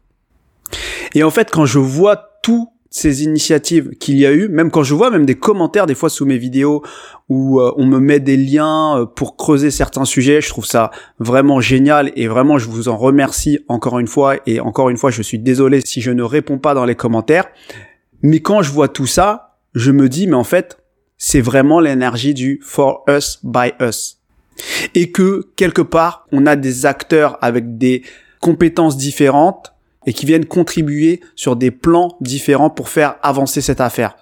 Et 1.16 1.24
en 1.24 1.32
fait, 1.32 1.50
quand 1.52 1.66
je 1.66 1.80
vois 1.80 2.40
toutes 2.44 2.70
ces 2.90 3.24
initiatives 3.24 3.92
qu'il 4.00 4.18
y 4.18 4.26
a 4.26 4.32
eu, 4.32 4.50
même 4.50 4.72
quand 4.72 4.84
je 4.84 4.96
vois 4.96 5.12
même 5.12 5.26
des 5.26 5.36
commentaires 5.36 5.86
des 5.86 5.94
fois 5.94 6.10
sous 6.10 6.26
mes 6.26 6.38
vidéos 6.38 6.84
où 7.28 7.60
euh, 7.60 7.72
on 7.78 7.86
me 7.86 8.00
met 8.00 8.20
des 8.20 8.36
liens 8.36 9.00
euh, 9.00 9.06
pour 9.06 9.38
creuser 9.38 9.70
certains 9.70 10.06
sujets, 10.06 10.42
je 10.42 10.50
trouve 10.50 10.66
ça 10.66 10.90
vraiment 11.20 11.62
génial. 11.62 12.12
Et 12.16 12.28
vraiment 12.28 12.58
je 12.58 12.68
vous 12.68 12.90
en 12.90 12.98
remercie 12.98 13.60
encore 13.68 14.00
une 14.00 14.08
fois. 14.08 14.38
Et 14.48 14.60
encore 14.60 14.90
une 14.90 14.98
fois 14.98 15.12
je 15.12 15.22
suis 15.22 15.38
désolé 15.38 15.82
si 15.86 16.02
je 16.02 16.12
ne 16.12 16.24
réponds 16.24 16.58
pas 16.58 16.74
dans 16.74 16.86
les 16.86 16.96
commentaires. 16.96 17.46
Mais 18.24 18.40
quand 18.40 18.64
je 18.64 18.72
vois 18.72 18.88
tout 18.88 19.08
ça, 19.08 19.58
je 19.76 19.92
me 19.92 20.10
dis 20.10 20.26
mais 20.26 20.36
en 20.36 20.44
fait, 20.44 20.80
c'est 21.18 21.42
vraiment 21.42 21.80
l'énergie 21.80 22.34
du 22.34 22.60
for 22.64 23.04
us 23.08 23.40
by 23.44 23.74
us. 23.80 24.18
Et 24.96 25.12
que 25.12 25.48
quelque 25.56 25.84
part 25.84 26.26
on 26.32 26.48
a 26.48 26.56
des 26.56 26.88
acteurs 26.88 27.38
avec 27.42 27.78
des 27.78 28.02
compétences 28.42 28.98
différentes 28.98 29.74
et 30.06 30.14
qui 30.14 30.26
viennent 30.26 30.46
contribuer 30.46 31.22
sur 31.36 31.56
des 31.56 31.72
plans 31.72 32.18
différents 32.22 32.70
pour 32.70 32.90
faire 32.90 33.16
avancer 33.22 33.62
cette 33.62 33.82
affaire. 33.82 34.16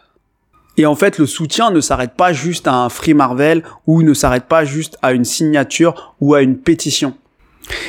Et 0.77 0.85
en 0.85 0.95
fait, 0.95 1.17
le 1.17 1.25
soutien 1.25 1.71
ne 1.71 1.81
s'arrête 1.81 2.13
pas 2.13 2.33
juste 2.33 2.67
à 2.67 2.73
un 2.73 2.89
Free 2.89 3.13
Marvel 3.13 3.63
ou 3.87 4.03
ne 4.03 4.13
s'arrête 4.13 4.45
pas 4.45 4.63
juste 4.63 4.97
à 5.01 5.13
une 5.13 5.25
signature 5.25 6.15
ou 6.19 6.35
à 6.35 6.41
une 6.41 6.57
pétition. 6.57 7.15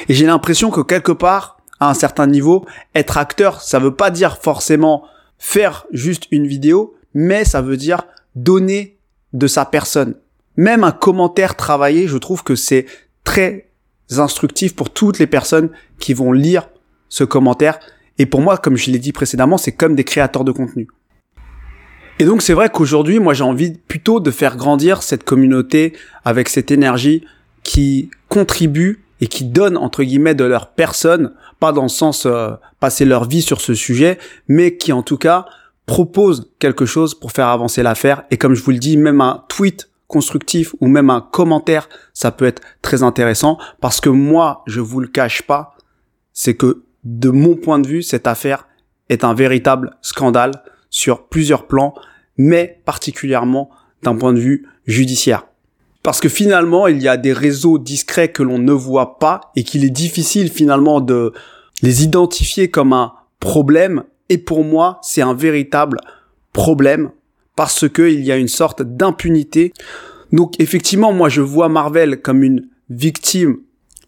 Et 0.09 0.15
j'ai 0.15 0.27
l'impression 0.27 0.71
que 0.71 0.81
quelque 0.81 1.13
part, 1.13 1.59
à 1.81 1.91
un 1.91 1.95
certain 1.95 2.27
niveau, 2.27 2.65
être 2.95 3.19
acteur, 3.19 3.61
ça 3.61 3.79
veut 3.79 3.95
pas 3.95 4.11
dire 4.11 4.39
forcément 4.39 5.05
faire 5.39 5.87
juste 5.93 6.25
une 6.31 6.47
vidéo, 6.47 6.95
mais 7.15 7.45
ça 7.45 7.61
veut 7.61 7.77
dire 7.77 8.03
donner 8.35 8.99
de 9.33 9.47
sa 9.47 9.65
personne 9.65 10.15
même 10.59 10.83
un 10.83 10.91
commentaire 10.93 11.55
travaillé, 11.55 12.09
je 12.09 12.19
trouve 12.19 12.43
que 12.43 12.57
c'est 12.57 12.85
très 13.23 13.71
instructif 14.19 14.75
pour 14.75 14.91
toutes 14.91 15.21
les 15.21 15.29
personnes 15.29 15.71
qui 16.01 16.13
vont 16.15 16.33
lire 16.33 16.69
ce 17.09 17.25
commentaire. 17.25 17.79
Et 18.19 18.27
pour 18.27 18.41
moi, 18.41 18.59
comme 18.59 18.77
je 18.77 18.91
l'ai 18.91 18.99
dit 18.99 19.13
précédemment, 19.13 19.59
c'est 19.59 19.73
comme 19.73 19.95
des 19.95 20.05
créateurs 20.05 20.45
de 20.45 20.53
contenu. 20.53 20.89
Et 22.19 22.25
donc 22.25 22.43
c'est 22.43 22.55
vrai 22.55 22.69
qu'aujourd'hui, 22.69 23.21
moi 23.21 23.33
j'ai 23.33 23.45
envie 23.45 23.73
plutôt 23.73 24.19
de 24.19 24.31
faire 24.31 24.57
grandir 24.57 25.03
cette 25.03 25.23
communauté 25.23 25.97
avec 26.25 26.49
cette 26.49 26.71
énergie 26.71 27.25
qui 27.63 28.11
contribue 28.29 29.05
et 29.21 29.29
qui 29.29 29.45
donne 29.45 29.77
entre 29.77 30.03
guillemets 30.03 30.35
de 30.35 30.45
leur 30.45 30.73
personne, 30.73 31.33
pas 31.61 31.73
dans 31.73 31.83
le 31.83 31.89
sens 31.89 32.27
euh, 32.27 32.51
passer 32.81 33.05
leur 33.05 33.29
vie 33.29 33.43
sur 33.43 33.61
ce 33.61 33.75
sujet, 33.75 34.19
mais 34.49 34.77
qui 34.77 34.93
en 34.93 35.03
tout 35.03 35.17
cas 35.17 35.47
propose 35.87 36.51
quelque 36.59 36.87
chose 36.87 37.15
pour 37.15 37.33
faire 37.33 37.49
avancer 37.49 37.83
l'affaire. 37.83 38.25
Et 38.31 38.37
comme 38.37 38.55
je 38.55 38.63
vous 38.63 38.73
le 38.73 38.79
dis, 38.79 38.97
même 38.97 39.21
un 39.21 39.45
tweet 39.49 39.89
constructif 40.07 40.75
ou 40.81 40.89
même 40.89 41.11
un 41.11 41.21
commentaire, 41.21 41.89
ça 42.15 42.33
peut 42.33 42.47
être 42.47 42.63
très 42.83 43.03
intéressant 43.03 43.59
parce 43.81 44.01
que 44.01 44.09
moi, 44.09 44.63
je 44.67 44.81
vous 44.81 45.01
le 45.01 45.09
cache 45.09 45.43
pas, 45.43 45.77
c'est 46.33 46.55
que 46.55 46.83
de 47.09 47.31
mon 47.31 47.57
point 47.57 47.79
de 47.79 47.89
vue, 47.89 48.03
cette 48.03 48.27
affaire 48.27 48.69
est 49.09 49.25
un 49.25 49.33
véritable 49.33 49.97
scandale 50.03 50.53
sur 50.91 51.27
plusieurs 51.27 51.67
plans, 51.67 51.95
mais 52.37 52.81
particulièrement 52.85 53.71
d'un 54.03 54.15
point 54.15 54.35
de 54.35 54.39
vue 54.39 54.69
judiciaire. 54.87 55.47
Parce 56.03 56.21
que 56.21 56.29
finalement, 56.29 56.87
il 56.87 57.03
y 57.03 57.09
a 57.09 57.17
des 57.17 57.33
réseaux 57.33 57.79
discrets 57.79 58.31
que 58.31 58.43
l'on 58.43 58.59
ne 58.59 58.73
voit 58.73 59.19
pas 59.19 59.41
et 59.57 59.65
qu'il 59.65 59.85
est 59.85 59.91
difficile 59.91 60.51
finalement 60.51 61.01
de 61.01 61.33
les 61.83 62.05
identifier 62.05 62.71
comme 62.71 62.93
un 62.93 63.15
problème. 63.41 64.05
Et 64.29 64.39
pour 64.39 64.63
moi, 64.63 65.01
c'est 65.03 65.23
un 65.23 65.35
véritable 65.35 65.99
problème 66.53 67.11
parce 67.57 67.89
qu'il 67.89 68.21
y 68.21 68.31
a 68.31 68.37
une 68.37 68.49
sorte 68.49 68.83
d'impunité. 68.83 69.73
Donc 70.31 70.61
effectivement, 70.61 71.13
moi 71.13 71.31
je 71.31 71.41
vois 71.41 71.71
Marvel 71.71 72.21
comme 72.21 72.43
une 72.43 72.69
victime 72.91 73.59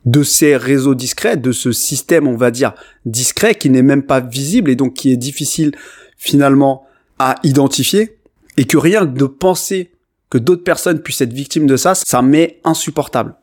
de 0.07 0.23
ces 0.23 0.57
réseaux 0.57 0.95
discrets, 0.95 1.37
de 1.37 1.53
ce 1.53 1.73
système, 1.73 2.27
on 2.27 2.37
va 2.37 2.51
dire, 2.51 2.75
discret, 3.05 3.55
qui 3.55 3.71
n'est 3.71 3.83
même 3.83 4.03
pas 4.03 4.21
visible 4.21 4.71
et 4.71 4.77
donc 4.77 4.95
qui 4.95 5.13
est 5.13 5.17
difficile 5.17 5.73
finalement 6.17 6.87
à 7.19 7.35
identifier, 7.45 8.17
et 8.57 8.65
que 8.65 8.79
rien 8.79 9.05
de 9.05 9.25
penser 9.27 9.91
que 10.31 10.39
d'autres 10.39 10.65
personnes 10.65 11.01
puissent 11.01 11.21
être 11.21 11.33
victimes 11.33 11.67
de 11.67 11.77
ça, 11.77 11.95
ça 11.95 12.23
m'est 12.23 12.61
insupportable. 12.65 13.35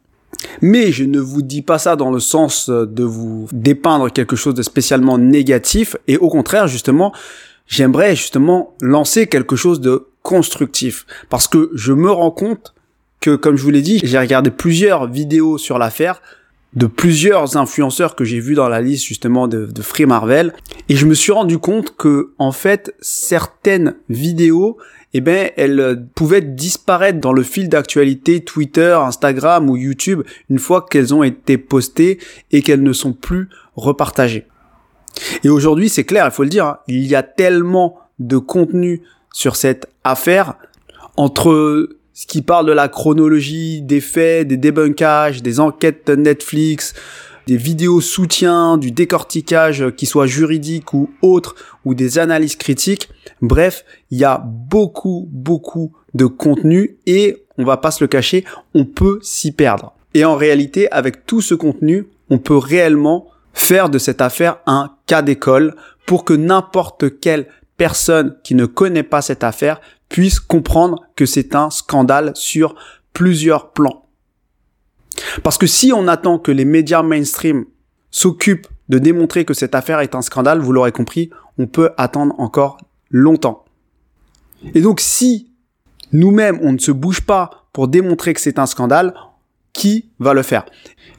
Mais 0.62 0.92
je 0.92 1.04
ne 1.04 1.20
vous 1.20 1.42
dis 1.42 1.62
pas 1.62 1.80
ça 1.80 1.96
dans 1.96 2.12
le 2.12 2.20
sens 2.20 2.70
de 2.70 3.04
vous 3.04 3.48
dépeindre 3.52 4.12
quelque 4.12 4.36
chose 4.36 4.54
de 4.54 4.64
spécialement 4.64 5.18
négatif, 5.18 5.96
et 6.08 6.18
au 6.18 6.30
contraire, 6.30 6.68
justement, 6.68 7.14
j'aimerais 7.68 8.16
justement 8.16 8.76
lancer 8.82 9.28
quelque 9.28 9.56
chose 9.56 9.82
de 9.82 10.08
constructif. 10.24 11.06
Parce 11.30 11.48
que 11.48 11.72
je 11.74 11.94
me 11.94 12.12
rends 12.12 12.32
compte 12.32 12.74
que, 13.20 13.36
comme 13.36 13.58
je 13.58 13.64
vous 13.64 13.70
l'ai 13.72 13.82
dit, 13.82 14.00
j'ai 14.04 14.20
regardé 14.20 14.52
plusieurs 14.52 15.08
vidéos 15.08 15.58
sur 15.58 15.78
l'affaire, 15.78 16.22
de 16.74 16.86
plusieurs 16.86 17.58
influenceurs 17.58 18.16
que 18.16 18.24
j'ai 18.24 18.40
vus 18.40 18.56
dans 18.56 18.70
la 18.70 18.82
liste 18.82 19.06
justement 19.06 19.48
de, 19.48 19.70
Free 19.82 20.06
Marvel 20.06 20.54
et 20.90 20.96
je 20.96 21.06
me 21.06 21.14
suis 21.14 21.32
rendu 21.32 21.58
compte 21.58 21.96
que 21.96 22.34
en 22.38 22.52
fait 22.52 22.94
certaines 23.00 23.96
vidéos 24.10 24.78
eh 25.14 25.22
ben 25.22 25.50
elles 25.56 26.06
pouvaient 26.14 26.42
disparaître 26.42 27.20
dans 27.20 27.34
le 27.34 27.44
fil 27.44 27.70
d'actualité 27.70 28.44
Twitter, 28.44 28.98
Instagram 29.02 29.70
ou 29.70 29.78
YouTube 29.78 30.24
une 30.50 30.60
fois 30.60 30.86
qu'elles 30.88 31.14
ont 31.14 31.24
été 31.24 31.58
postées 31.58 32.20
et 32.52 32.62
qu'elles 32.62 32.84
ne 32.84 32.94
sont 32.94 33.14
plus 33.14 33.50
repartagées. 33.76 34.46
Et 35.44 35.50
aujourd'hui, 35.50 35.90
c'est 35.90 36.04
clair, 36.04 36.26
il 36.26 36.32
faut 36.32 36.44
le 36.44 36.50
dire, 36.50 36.66
hein, 36.66 36.80
il 36.88 37.06
y 37.08 37.16
a 37.16 37.24
tellement 37.24 38.00
de 38.20 38.38
contenu 38.38 39.02
sur 39.34 39.56
cette 39.56 39.88
affaire 40.04 40.56
entre 41.16 41.90
ce 42.18 42.26
qui 42.26 42.42
parle 42.42 42.66
de 42.66 42.72
la 42.72 42.88
chronologie 42.88 43.84
des 43.84 44.02
faits, 44.02 44.48
des 44.48 44.58
débunkages, 44.58 45.44
des 45.44 45.60
enquêtes 45.60 46.10
Netflix, 46.10 46.96
des 47.46 47.58
vidéos 47.58 48.02
soutien, 48.02 48.80
du 48.80 48.90
décortiquage 48.90 49.92
qui 49.96 50.08
soit 50.08 50.26
juridique 50.26 50.96
ou 50.96 51.12
autre, 51.22 51.54
ou 51.86 51.94
des 51.94 52.18
analyses 52.18 52.56
critiques. 52.56 53.10
Bref, 53.44 53.86
il 54.10 54.18
y 54.18 54.24
a 54.24 54.44
beaucoup, 54.44 55.30
beaucoup 55.32 55.94
de 56.16 56.26
contenu 56.26 56.98
et, 57.06 57.46
on 57.60 57.66
va 57.66 57.78
pas 57.78 57.92
se 57.92 58.04
le 58.04 58.08
cacher, 58.08 58.46
on 58.74 58.86
peut 58.86 59.20
s'y 59.22 59.52
perdre. 59.52 59.94
Et 60.16 60.26
en 60.26 60.36
réalité, 60.36 60.92
avec 60.92 61.28
tout 61.28 61.42
ce 61.42 61.54
contenu, 61.54 62.08
on 62.32 62.40
peut 62.40 62.58
réellement 62.58 63.28
faire 63.54 63.92
de 63.92 64.00
cette 64.00 64.22
affaire 64.22 64.58
un 64.66 64.90
cas 65.06 65.22
d'école 65.22 65.76
pour 66.08 66.26
que 66.26 66.34
n'importe 66.34 67.20
quelle 67.20 67.46
personne 67.78 68.36
qui 68.44 68.56
ne 68.56 68.66
connaît 68.66 69.04
pas 69.04 69.22
cette 69.22 69.44
affaire 69.44 69.80
puisse 70.10 70.40
comprendre 70.40 71.04
que 71.16 71.26
c'est 71.26 71.56
un 71.56 71.70
scandale 71.70 72.32
sur 72.36 72.76
plusieurs 73.14 73.72
plans. 73.72 74.06
Parce 75.44 75.58
que 75.58 75.68
si 75.68 75.92
on 75.94 76.08
attend 76.08 76.40
que 76.40 76.52
les 76.52 76.66
médias 76.66 77.04
mainstream 77.04 77.66
s'occupent 78.12 78.68
de 78.90 79.00
démontrer 79.00 79.46
que 79.46 79.54
cette 79.54 79.76
affaire 79.76 80.00
est 80.00 80.16
un 80.16 80.22
scandale, 80.22 80.60
vous 80.60 80.72
l'aurez 80.72 80.92
compris, 80.92 81.30
on 81.58 81.68
peut 81.68 81.92
attendre 81.98 82.36
encore 82.40 82.78
longtemps. 83.10 83.66
Et 84.74 84.82
donc 84.82 85.00
si 85.00 85.52
nous-mêmes 86.12 86.60
on 86.62 86.74
ne 86.74 86.78
se 86.78 86.92
bouge 86.92 87.22
pas 87.22 87.68
pour 87.74 87.88
démontrer 87.88 88.34
que 88.34 88.42
c'est 88.42 88.60
un 88.60 88.66
scandale, 88.66 89.14
qui 89.74 90.10
va 90.20 90.34
le 90.34 90.42
faire? 90.42 90.66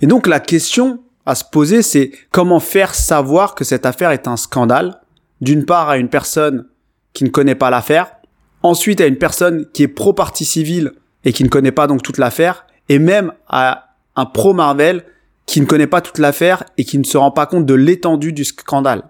Et 0.01 0.07
donc 0.07 0.27
la 0.27 0.41
question 0.41 1.03
à 1.27 1.35
se 1.35 1.45
poser, 1.45 1.83
c'est 1.83 2.11
comment 2.31 2.59
faire 2.59 2.95
savoir 2.95 3.55
que 3.55 3.63
cette 3.63 3.87
affaire 3.87 4.11
est 4.11 4.27
un 4.27 4.37
scandale, 4.37 5.01
d'une 5.41 5.65
part 5.65 5.89
à 5.89 5.99
une 5.99 6.09
personne 6.09 6.67
qui 7.13 7.25
ne 7.25 7.29
connaît 7.29 7.55
pas 7.55 7.71
l'affaire, 7.71 8.18
ensuite 8.63 9.01
à 9.01 9.07
une 9.07 9.17
personne 9.17 9.67
qui 9.73 9.83
est 9.83 9.89
pro 9.89 10.13
partie 10.13 10.45
civile 10.45 10.93
et 11.25 11.33
qui 11.33 11.45
ne 11.45 11.49
connaît 11.49 11.73
pas 11.73 11.87
donc 11.87 12.03
toute 12.03 12.19
l'affaire, 12.19 12.67
et 12.89 12.99
même 12.99 13.33
à 13.49 13.97
un 14.17 14.27
pro 14.27 14.53
Marvel 14.53 15.05
qui 15.47 15.61
ne 15.61 15.67
connaît 15.67 15.87
pas 15.87 16.01
toute 16.01 16.19
l'affaire 16.19 16.65
et 16.77 16.85
qui 16.85 16.99
ne 16.99 17.05
se 17.05 17.17
rend 17.17 17.31
pas 17.31 17.47
compte 17.47 17.67
de 17.67 17.75
l'étendue 17.75 18.33
du 18.33 18.45
scandale. 18.45 19.05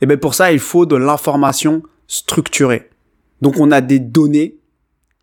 Et 0.00 0.06
bien 0.06 0.16
pour 0.16 0.34
ça, 0.34 0.52
il 0.52 0.58
faut 0.58 0.86
de 0.86 0.96
l'information 0.96 1.82
structurée. 2.06 2.88
Donc 3.40 3.58
on 3.58 3.70
a 3.70 3.80
des 3.80 3.98
données 3.98 4.56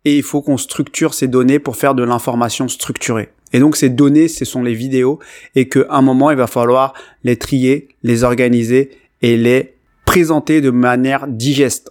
et 0.04 0.16
il 0.16 0.22
faut 0.22 0.42
qu'on 0.42 0.56
structure 0.56 1.14
ces 1.14 1.28
données 1.28 1.58
pour 1.58 1.76
faire 1.76 1.94
de 1.94 2.02
l'information 2.02 2.68
structurée. 2.68 3.30
Et 3.52 3.58
donc 3.58 3.76
ces 3.76 3.88
données, 3.88 4.28
ce 4.28 4.44
sont 4.44 4.62
les 4.62 4.74
vidéos 4.74 5.18
et 5.54 5.68
qu'à 5.68 5.86
un 5.90 6.02
moment, 6.02 6.30
il 6.30 6.36
va 6.36 6.46
falloir 6.46 6.94
les 7.24 7.36
trier, 7.36 7.88
les 8.02 8.22
organiser 8.22 8.90
et 9.22 9.36
les 9.36 9.74
présenter 10.04 10.60
de 10.60 10.70
manière 10.70 11.26
digeste. 11.26 11.90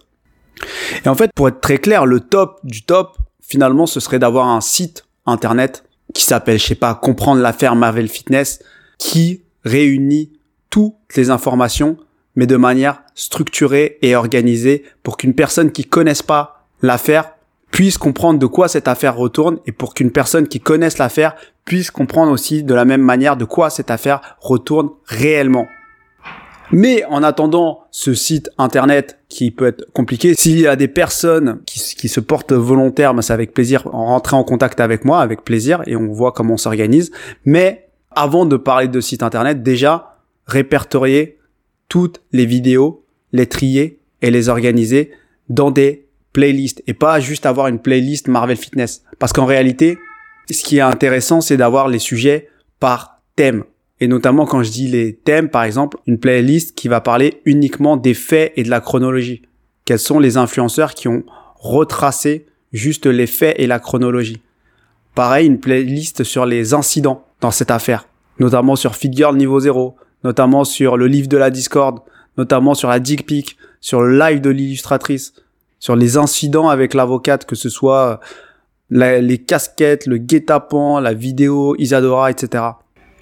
Et 1.04 1.08
en 1.08 1.14
fait, 1.14 1.30
pour 1.34 1.48
être 1.48 1.60
très 1.60 1.78
clair, 1.78 2.06
le 2.06 2.20
top 2.20 2.60
du 2.64 2.82
top, 2.82 3.16
finalement, 3.40 3.86
ce 3.86 4.00
serait 4.00 4.18
d'avoir 4.18 4.48
un 4.48 4.60
site 4.60 5.06
internet 5.26 5.84
qui 6.14 6.24
s'appelle, 6.24 6.58
je 6.58 6.66
sais 6.66 6.74
pas, 6.74 6.94
comprendre 6.94 7.40
l'affaire 7.40 7.76
Marvel 7.76 8.08
Fitness, 8.08 8.60
qui 8.98 9.42
réunit 9.64 10.32
toutes 10.70 10.94
les 11.16 11.30
informations, 11.30 11.96
mais 12.36 12.46
de 12.46 12.56
manière 12.56 13.02
structurée 13.14 13.98
et 14.02 14.14
organisée 14.14 14.84
pour 15.02 15.16
qu'une 15.16 15.34
personne 15.34 15.72
qui 15.72 15.84
connaisse 15.84 16.22
pas 16.22 16.66
l'affaire 16.82 17.32
puisse 17.70 17.98
comprendre 17.98 18.38
de 18.38 18.46
quoi 18.46 18.68
cette 18.68 18.88
affaire 18.88 19.16
retourne 19.16 19.58
et 19.66 19.72
pour 19.72 19.94
qu'une 19.94 20.10
personne 20.10 20.48
qui 20.48 20.60
connaisse 20.60 20.98
l'affaire 20.98 21.36
puisse 21.64 21.90
comprendre 21.90 22.32
aussi 22.32 22.62
de 22.62 22.74
la 22.74 22.84
même 22.84 23.02
manière 23.02 23.36
de 23.36 23.44
quoi 23.44 23.70
cette 23.70 23.90
affaire 23.90 24.36
retourne 24.40 24.90
réellement. 25.06 25.66
Mais 26.72 27.04
en 27.06 27.22
attendant 27.22 27.84
ce 27.90 28.14
site 28.14 28.50
internet 28.58 29.18
qui 29.28 29.50
peut 29.50 29.66
être 29.66 29.90
compliqué, 29.92 30.34
s'il 30.34 30.60
y 30.60 30.66
a 30.66 30.76
des 30.76 30.88
personnes 30.88 31.60
qui, 31.66 32.08
se 32.08 32.20
portent 32.20 32.52
volontaires, 32.52 33.14
ben 33.14 33.22
c'est 33.22 33.32
avec 33.32 33.52
plaisir 33.52 33.86
en 33.92 34.06
rentrer 34.06 34.36
en 34.36 34.44
contact 34.44 34.80
avec 34.80 35.04
moi, 35.04 35.20
avec 35.20 35.42
plaisir, 35.42 35.82
et 35.86 35.96
on 35.96 36.12
voit 36.12 36.32
comment 36.32 36.54
on 36.54 36.58
s'organise. 36.58 37.10
Mais 37.44 37.88
avant 38.10 38.46
de 38.46 38.56
parler 38.56 38.88
de 38.88 39.00
site 39.00 39.22
internet, 39.22 39.62
déjà 39.62 40.16
répertorier 40.46 41.38
toutes 41.88 42.20
les 42.32 42.46
vidéos, 42.46 43.04
les 43.32 43.46
trier 43.46 44.00
et 44.22 44.30
les 44.30 44.48
organiser 44.48 45.10
dans 45.48 45.70
des 45.70 46.06
playlists 46.32 46.82
et 46.86 46.94
pas 46.94 47.20
juste 47.20 47.46
avoir 47.46 47.66
une 47.66 47.80
playlist 47.80 48.28
Marvel 48.28 48.56
Fitness. 48.56 49.02
Parce 49.18 49.32
qu'en 49.32 49.46
réalité, 49.46 49.98
ce 50.50 50.62
qui 50.62 50.78
est 50.78 50.82
intéressant, 50.82 51.40
c'est 51.40 51.56
d'avoir 51.56 51.88
les 51.88 51.98
sujets 51.98 52.48
par 52.78 53.20
thème. 53.36 53.64
Et 54.00 54.08
notamment 54.08 54.46
quand 54.46 54.62
je 54.62 54.70
dis 54.70 54.88
les 54.88 55.14
thèmes, 55.14 55.50
par 55.50 55.64
exemple, 55.64 55.98
une 56.06 56.18
playlist 56.18 56.74
qui 56.74 56.88
va 56.88 57.02
parler 57.02 57.42
uniquement 57.44 57.98
des 57.98 58.14
faits 58.14 58.52
et 58.56 58.62
de 58.62 58.70
la 58.70 58.80
chronologie. 58.80 59.42
Quels 59.84 59.98
sont 59.98 60.18
les 60.18 60.38
influenceurs 60.38 60.94
qui 60.94 61.06
ont 61.08 61.22
retracé 61.56 62.46
juste 62.72 63.04
les 63.06 63.26
faits 63.26 63.56
et 63.58 63.66
la 63.66 63.78
chronologie? 63.78 64.40
Pareil, 65.14 65.46
une 65.46 65.60
playlist 65.60 66.24
sur 66.24 66.46
les 66.46 66.72
incidents 66.72 67.26
dans 67.42 67.50
cette 67.50 67.70
affaire, 67.70 68.06
notamment 68.38 68.74
sur 68.74 68.94
Fit 68.94 69.12
Girl 69.12 69.36
niveau 69.36 69.60
0, 69.60 69.96
notamment 70.24 70.64
sur 70.64 70.96
le 70.96 71.06
livre 71.06 71.28
de 71.28 71.36
la 71.36 71.50
Discord, 71.50 72.00
notamment 72.38 72.74
sur 72.74 72.88
la 72.88 73.00
dick 73.00 73.26
pic, 73.26 73.58
sur 73.80 74.00
le 74.00 74.18
live 74.18 74.40
de 74.40 74.50
l'illustratrice, 74.50 75.34
sur 75.78 75.96
les 75.96 76.16
incidents 76.16 76.68
avec 76.68 76.94
l'avocate, 76.94 77.44
que 77.44 77.56
ce 77.56 77.68
soit 77.68 78.20
les 78.88 79.38
casquettes, 79.38 80.06
le 80.06 80.16
guet-apens, 80.16 81.00
la 81.00 81.12
vidéo 81.12 81.74
Isadora, 81.78 82.30
etc 82.30 82.62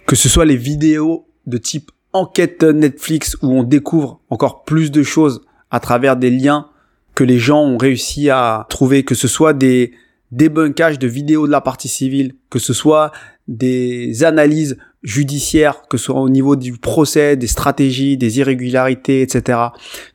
que 0.08 0.16
ce 0.16 0.30
soit 0.30 0.46
les 0.46 0.56
vidéos 0.56 1.28
de 1.46 1.58
type 1.58 1.92
enquête 2.14 2.62
Netflix 2.64 3.36
où 3.42 3.48
on 3.48 3.62
découvre 3.62 4.20
encore 4.30 4.64
plus 4.64 4.90
de 4.90 5.02
choses 5.02 5.42
à 5.70 5.80
travers 5.80 6.16
des 6.16 6.30
liens 6.30 6.70
que 7.14 7.24
les 7.24 7.38
gens 7.38 7.62
ont 7.62 7.76
réussi 7.76 8.30
à 8.30 8.66
trouver, 8.70 9.04
que 9.04 9.14
ce 9.14 9.28
soit 9.28 9.52
des 9.52 9.92
débunkages 10.32 10.98
de 10.98 11.06
vidéos 11.06 11.46
de 11.46 11.52
la 11.52 11.60
partie 11.60 11.88
civile, 11.88 12.34
que 12.48 12.58
ce 12.58 12.72
soit 12.72 13.12
des 13.48 14.24
analyses 14.24 14.78
judiciaire, 15.02 15.82
que 15.90 15.98
ce 15.98 16.06
soit 16.06 16.20
au 16.22 16.30
niveau 16.30 16.56
du 16.56 16.78
procès, 16.78 17.36
des 17.36 17.46
stratégies, 17.46 18.16
des 18.16 18.38
irrégularités, 18.38 19.20
etc. 19.20 19.58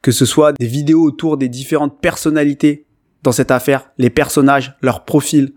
Que 0.01 0.11
ce 0.11 0.25
soit 0.25 0.53
des 0.53 0.67
vidéos 0.67 1.03
autour 1.03 1.37
des 1.37 1.49
différentes 1.49 2.01
personnalités 2.01 2.87
dans 3.21 3.31
cette 3.31 3.51
affaire, 3.51 3.91
les 3.99 4.09
personnages, 4.09 4.75
leurs 4.81 5.05
profils, 5.05 5.53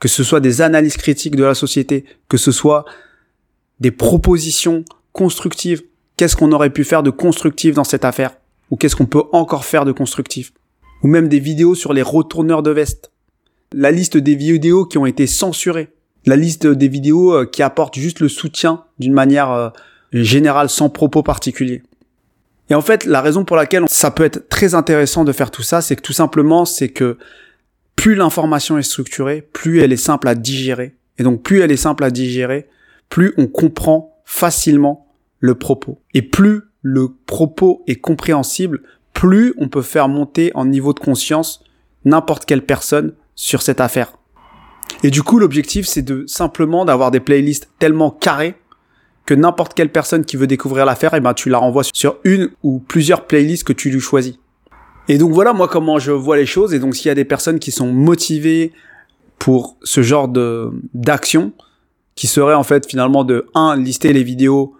que 0.00 0.08
ce 0.08 0.22
soit 0.22 0.40
des 0.40 0.60
analyses 0.60 0.98
critiques 0.98 1.34
de 1.34 1.44
la 1.44 1.54
société, 1.54 2.04
que 2.28 2.36
ce 2.36 2.52
soit 2.52 2.84
des 3.80 3.90
propositions 3.90 4.84
constructives. 5.12 5.82
Qu'est-ce 6.16 6.36
qu'on 6.36 6.52
aurait 6.52 6.70
pu 6.70 6.84
faire 6.84 7.02
de 7.02 7.10
constructif 7.10 7.74
dans 7.74 7.84
cette 7.84 8.04
affaire? 8.04 8.36
Ou 8.70 8.76
qu'est-ce 8.76 8.96
qu'on 8.96 9.06
peut 9.06 9.24
encore 9.32 9.64
faire 9.64 9.84
de 9.84 9.92
constructif? 9.92 10.52
Ou 11.02 11.08
même 11.08 11.28
des 11.28 11.40
vidéos 11.40 11.74
sur 11.74 11.92
les 11.92 12.02
retourneurs 12.02 12.62
de 12.62 12.70
veste. 12.70 13.10
La 13.72 13.90
liste 13.90 14.16
des 14.16 14.34
vidéos 14.34 14.86
qui 14.86 14.98
ont 14.98 15.06
été 15.06 15.26
censurées. 15.26 15.88
La 16.26 16.36
liste 16.36 16.66
des 16.66 16.88
vidéos 16.88 17.34
euh, 17.34 17.44
qui 17.44 17.62
apportent 17.62 17.98
juste 17.98 18.20
le 18.20 18.28
soutien 18.28 18.84
d'une 18.98 19.12
manière 19.12 19.50
euh, 19.50 19.68
générale 20.12 20.70
sans 20.70 20.88
propos 20.88 21.22
particulier. 21.22 21.82
Et 22.70 22.74
en 22.74 22.80
fait, 22.80 23.04
la 23.04 23.20
raison 23.20 23.44
pour 23.44 23.56
laquelle 23.56 23.84
ça 23.88 24.10
peut 24.10 24.24
être 24.24 24.48
très 24.48 24.74
intéressant 24.74 25.24
de 25.24 25.32
faire 25.32 25.50
tout 25.50 25.62
ça, 25.62 25.82
c'est 25.82 25.96
que 25.96 26.00
tout 26.00 26.14
simplement, 26.14 26.64
c'est 26.64 26.88
que 26.88 27.18
plus 27.96 28.14
l'information 28.14 28.78
est 28.78 28.82
structurée, 28.82 29.46
plus 29.52 29.80
elle 29.80 29.92
est 29.92 29.98
simple 29.98 30.28
à 30.28 30.34
digérer. 30.34 30.94
Et 31.18 31.22
donc, 31.22 31.42
plus 31.42 31.60
elle 31.60 31.70
est 31.70 31.76
simple 31.76 32.04
à 32.04 32.10
digérer, 32.10 32.68
plus 33.08 33.34
on 33.36 33.46
comprend 33.46 34.20
facilement 34.24 35.06
le 35.40 35.54
propos. 35.54 36.00
Et 36.14 36.22
plus 36.22 36.62
le 36.82 37.08
propos 37.26 37.82
est 37.86 37.96
compréhensible, 37.96 38.82
plus 39.12 39.54
on 39.58 39.68
peut 39.68 39.82
faire 39.82 40.08
monter 40.08 40.50
en 40.54 40.66
niveau 40.66 40.92
de 40.92 41.00
conscience 41.00 41.62
n'importe 42.04 42.44
quelle 42.44 42.64
personne 42.64 43.14
sur 43.34 43.62
cette 43.62 43.80
affaire. 43.80 44.12
Et 45.02 45.10
du 45.10 45.22
coup, 45.22 45.38
l'objectif, 45.38 45.86
c'est 45.86 46.02
de 46.02 46.24
simplement 46.26 46.84
d'avoir 46.84 47.10
des 47.10 47.20
playlists 47.20 47.70
tellement 47.78 48.10
carrées 48.10 48.54
que 49.26 49.34
n'importe 49.34 49.74
quelle 49.74 49.90
personne 49.90 50.24
qui 50.24 50.36
veut 50.36 50.46
découvrir 50.46 50.84
l'affaire, 50.84 51.14
eh 51.14 51.20
ben, 51.20 51.32
tu 51.32 51.48
la 51.48 51.58
renvoies 51.58 51.84
sur 51.94 52.18
une 52.24 52.50
ou 52.62 52.78
plusieurs 52.78 53.26
playlists 53.26 53.64
que 53.64 53.72
tu 53.72 53.90
lui 53.90 54.00
choisis. 54.00 54.34
Et 55.08 55.18
donc 55.18 55.32
voilà, 55.32 55.52
moi, 55.52 55.68
comment 55.68 55.98
je 55.98 56.12
vois 56.12 56.36
les 56.36 56.46
choses. 56.46 56.74
Et 56.74 56.78
donc, 56.78 56.94
s'il 56.94 57.06
y 57.06 57.10
a 57.10 57.14
des 57.14 57.24
personnes 57.24 57.58
qui 57.58 57.70
sont 57.70 57.92
motivées 57.92 58.72
pour 59.38 59.76
ce 59.82 60.02
genre 60.02 60.28
de, 60.28 60.70
d'action, 60.94 61.52
qui 62.14 62.26
serait 62.26 62.54
en 62.54 62.62
fait 62.62 62.88
finalement 62.88 63.24
de 63.24 63.46
1. 63.54 63.76
lister 63.76 64.12
les 64.12 64.22
vidéos 64.22 64.76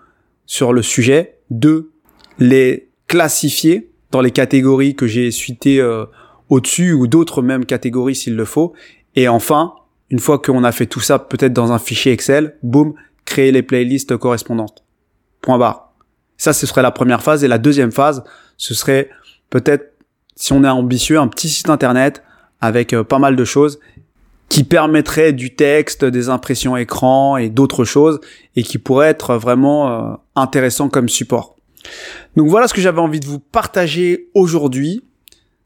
sur 0.46 0.72
le 0.72 0.82
sujet, 0.82 1.38
2. 1.50 1.90
les 2.38 2.88
classifier 3.06 3.90
dans 4.10 4.20
les 4.20 4.30
catégories 4.30 4.94
que 4.94 5.06
j'ai 5.06 5.30
citées 5.30 5.80
euh, 5.80 6.04
au-dessus 6.48 6.92
ou 6.92 7.06
d'autres 7.06 7.42
mêmes 7.42 7.64
catégories 7.64 8.14
s'il 8.14 8.36
le 8.36 8.44
faut, 8.44 8.72
et 9.16 9.28
enfin, 9.28 9.74
une 10.10 10.18
fois 10.18 10.38
qu'on 10.38 10.64
a 10.64 10.72
fait 10.72 10.86
tout 10.86 11.00
ça 11.00 11.18
peut-être 11.18 11.52
dans 11.52 11.72
un 11.72 11.78
fichier 11.78 12.12
Excel, 12.12 12.56
boum, 12.62 12.94
créer 13.24 13.52
les 13.52 13.62
playlists 13.62 14.16
correspondantes. 14.16 14.84
Point 15.40 15.58
barre. 15.58 15.92
Ça, 16.36 16.52
ce 16.52 16.66
serait 16.66 16.82
la 16.82 16.90
première 16.90 17.22
phase. 17.22 17.44
Et 17.44 17.48
la 17.48 17.58
deuxième 17.58 17.92
phase, 17.92 18.24
ce 18.56 18.74
serait 18.74 19.10
peut-être, 19.50 19.94
si 20.36 20.52
on 20.52 20.64
est 20.64 20.68
ambitieux, 20.68 21.18
un 21.18 21.28
petit 21.28 21.48
site 21.48 21.70
internet 21.70 22.22
avec 22.60 22.92
euh, 22.92 23.04
pas 23.04 23.18
mal 23.18 23.36
de 23.36 23.44
choses 23.44 23.78
qui 24.48 24.64
permettrait 24.64 25.32
du 25.32 25.54
texte, 25.54 26.04
des 26.04 26.28
impressions 26.28 26.76
écran 26.76 27.36
et 27.36 27.48
d'autres 27.48 27.84
choses 27.84 28.20
et 28.56 28.62
qui 28.62 28.78
pourrait 28.78 29.08
être 29.08 29.36
vraiment 29.36 29.90
euh, 29.90 30.14
intéressant 30.36 30.88
comme 30.88 31.08
support. 31.08 31.56
Donc 32.36 32.48
voilà 32.48 32.68
ce 32.68 32.74
que 32.74 32.80
j'avais 32.80 33.00
envie 33.00 33.20
de 33.20 33.26
vous 33.26 33.40
partager 33.40 34.28
aujourd'hui. 34.34 35.02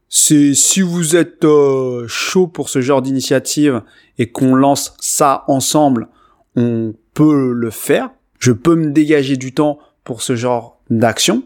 C'est 0.09 0.55
si 0.55 0.81
vous 0.81 1.15
êtes 1.15 1.45
euh, 1.45 2.05
chaud 2.07 2.47
pour 2.47 2.69
ce 2.69 2.81
genre 2.81 3.01
d'initiative 3.01 3.83
et 4.17 4.27
qu'on 4.31 4.55
lance 4.55 4.95
ça 4.99 5.43
ensemble, 5.47 6.07
on 6.55 6.93
peut 7.13 7.51
le 7.53 7.69
faire. 7.69 8.09
Je 8.39 8.51
peux 8.51 8.75
me 8.75 8.91
dégager 8.91 9.37
du 9.37 9.53
temps 9.53 9.79
pour 10.03 10.21
ce 10.21 10.35
genre 10.35 10.81
d'action. 10.89 11.43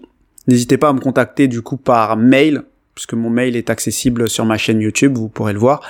N'hésitez 0.48 0.78
pas 0.78 0.90
à 0.90 0.94
me 0.94 1.00
contacter 1.00 1.48
du 1.48 1.62
coup 1.62 1.78
par 1.78 2.16
mail, 2.18 2.64
puisque 2.96 3.14
mon 3.14 3.30
mail 3.30 3.56
est 3.56 3.70
accessible 3.70 4.30
sur 4.30 4.46
ma 4.46 4.58
chaîne 4.58 4.80
YouTube, 4.80 5.18
vous 5.18 5.30
pourrez 5.30 5.54
le 5.54 5.60
voir. 5.60 5.82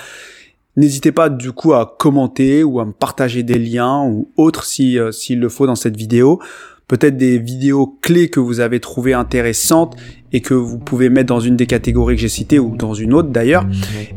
N'hésitez 0.75 1.11
pas 1.11 1.29
du 1.29 1.51
coup 1.51 1.73
à 1.73 1.95
commenter 1.99 2.63
ou 2.63 2.79
à 2.79 2.85
me 2.85 2.93
partager 2.93 3.43
des 3.43 3.59
liens 3.59 4.03
ou 4.03 4.29
autres 4.37 4.65
si 4.65 4.97
euh, 4.97 5.11
s'il 5.11 5.39
le 5.39 5.49
faut 5.49 5.67
dans 5.67 5.75
cette 5.75 5.95
vidéo. 5.95 6.39
Peut-être 6.87 7.15
des 7.15 7.37
vidéos 7.37 7.97
clés 8.01 8.29
que 8.29 8.39
vous 8.39 8.59
avez 8.59 8.79
trouvées 8.79 9.13
intéressantes 9.13 9.95
et 10.33 10.41
que 10.41 10.53
vous 10.53 10.79
pouvez 10.79 11.09
mettre 11.09 11.27
dans 11.27 11.39
une 11.39 11.55
des 11.55 11.67
catégories 11.67 12.15
que 12.15 12.21
j'ai 12.21 12.29
citées 12.29 12.59
ou 12.59 12.75
dans 12.75 12.93
une 12.93 13.13
autre 13.13 13.29
d'ailleurs. 13.29 13.65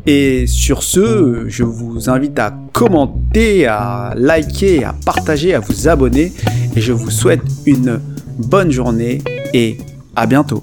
Et 0.07 0.47
sur 0.47 0.83
ce, 0.83 1.45
je 1.47 1.63
vous 1.63 2.11
invite 2.11 2.39
à 2.39 2.59
commenter, 2.73 3.67
à 3.67 4.15
liker, 4.17 4.85
à 4.85 4.95
partager, 5.05 5.55
à 5.55 5.61
vous 5.61 5.89
abonner. 5.89 6.33
Et 6.75 6.81
je 6.81 6.93
vous 6.93 7.11
souhaite 7.11 7.43
une 7.67 8.01
bonne 8.39 8.71
journée 8.71 9.23
et 9.55 9.79
à 10.17 10.27
bientôt. 10.27 10.63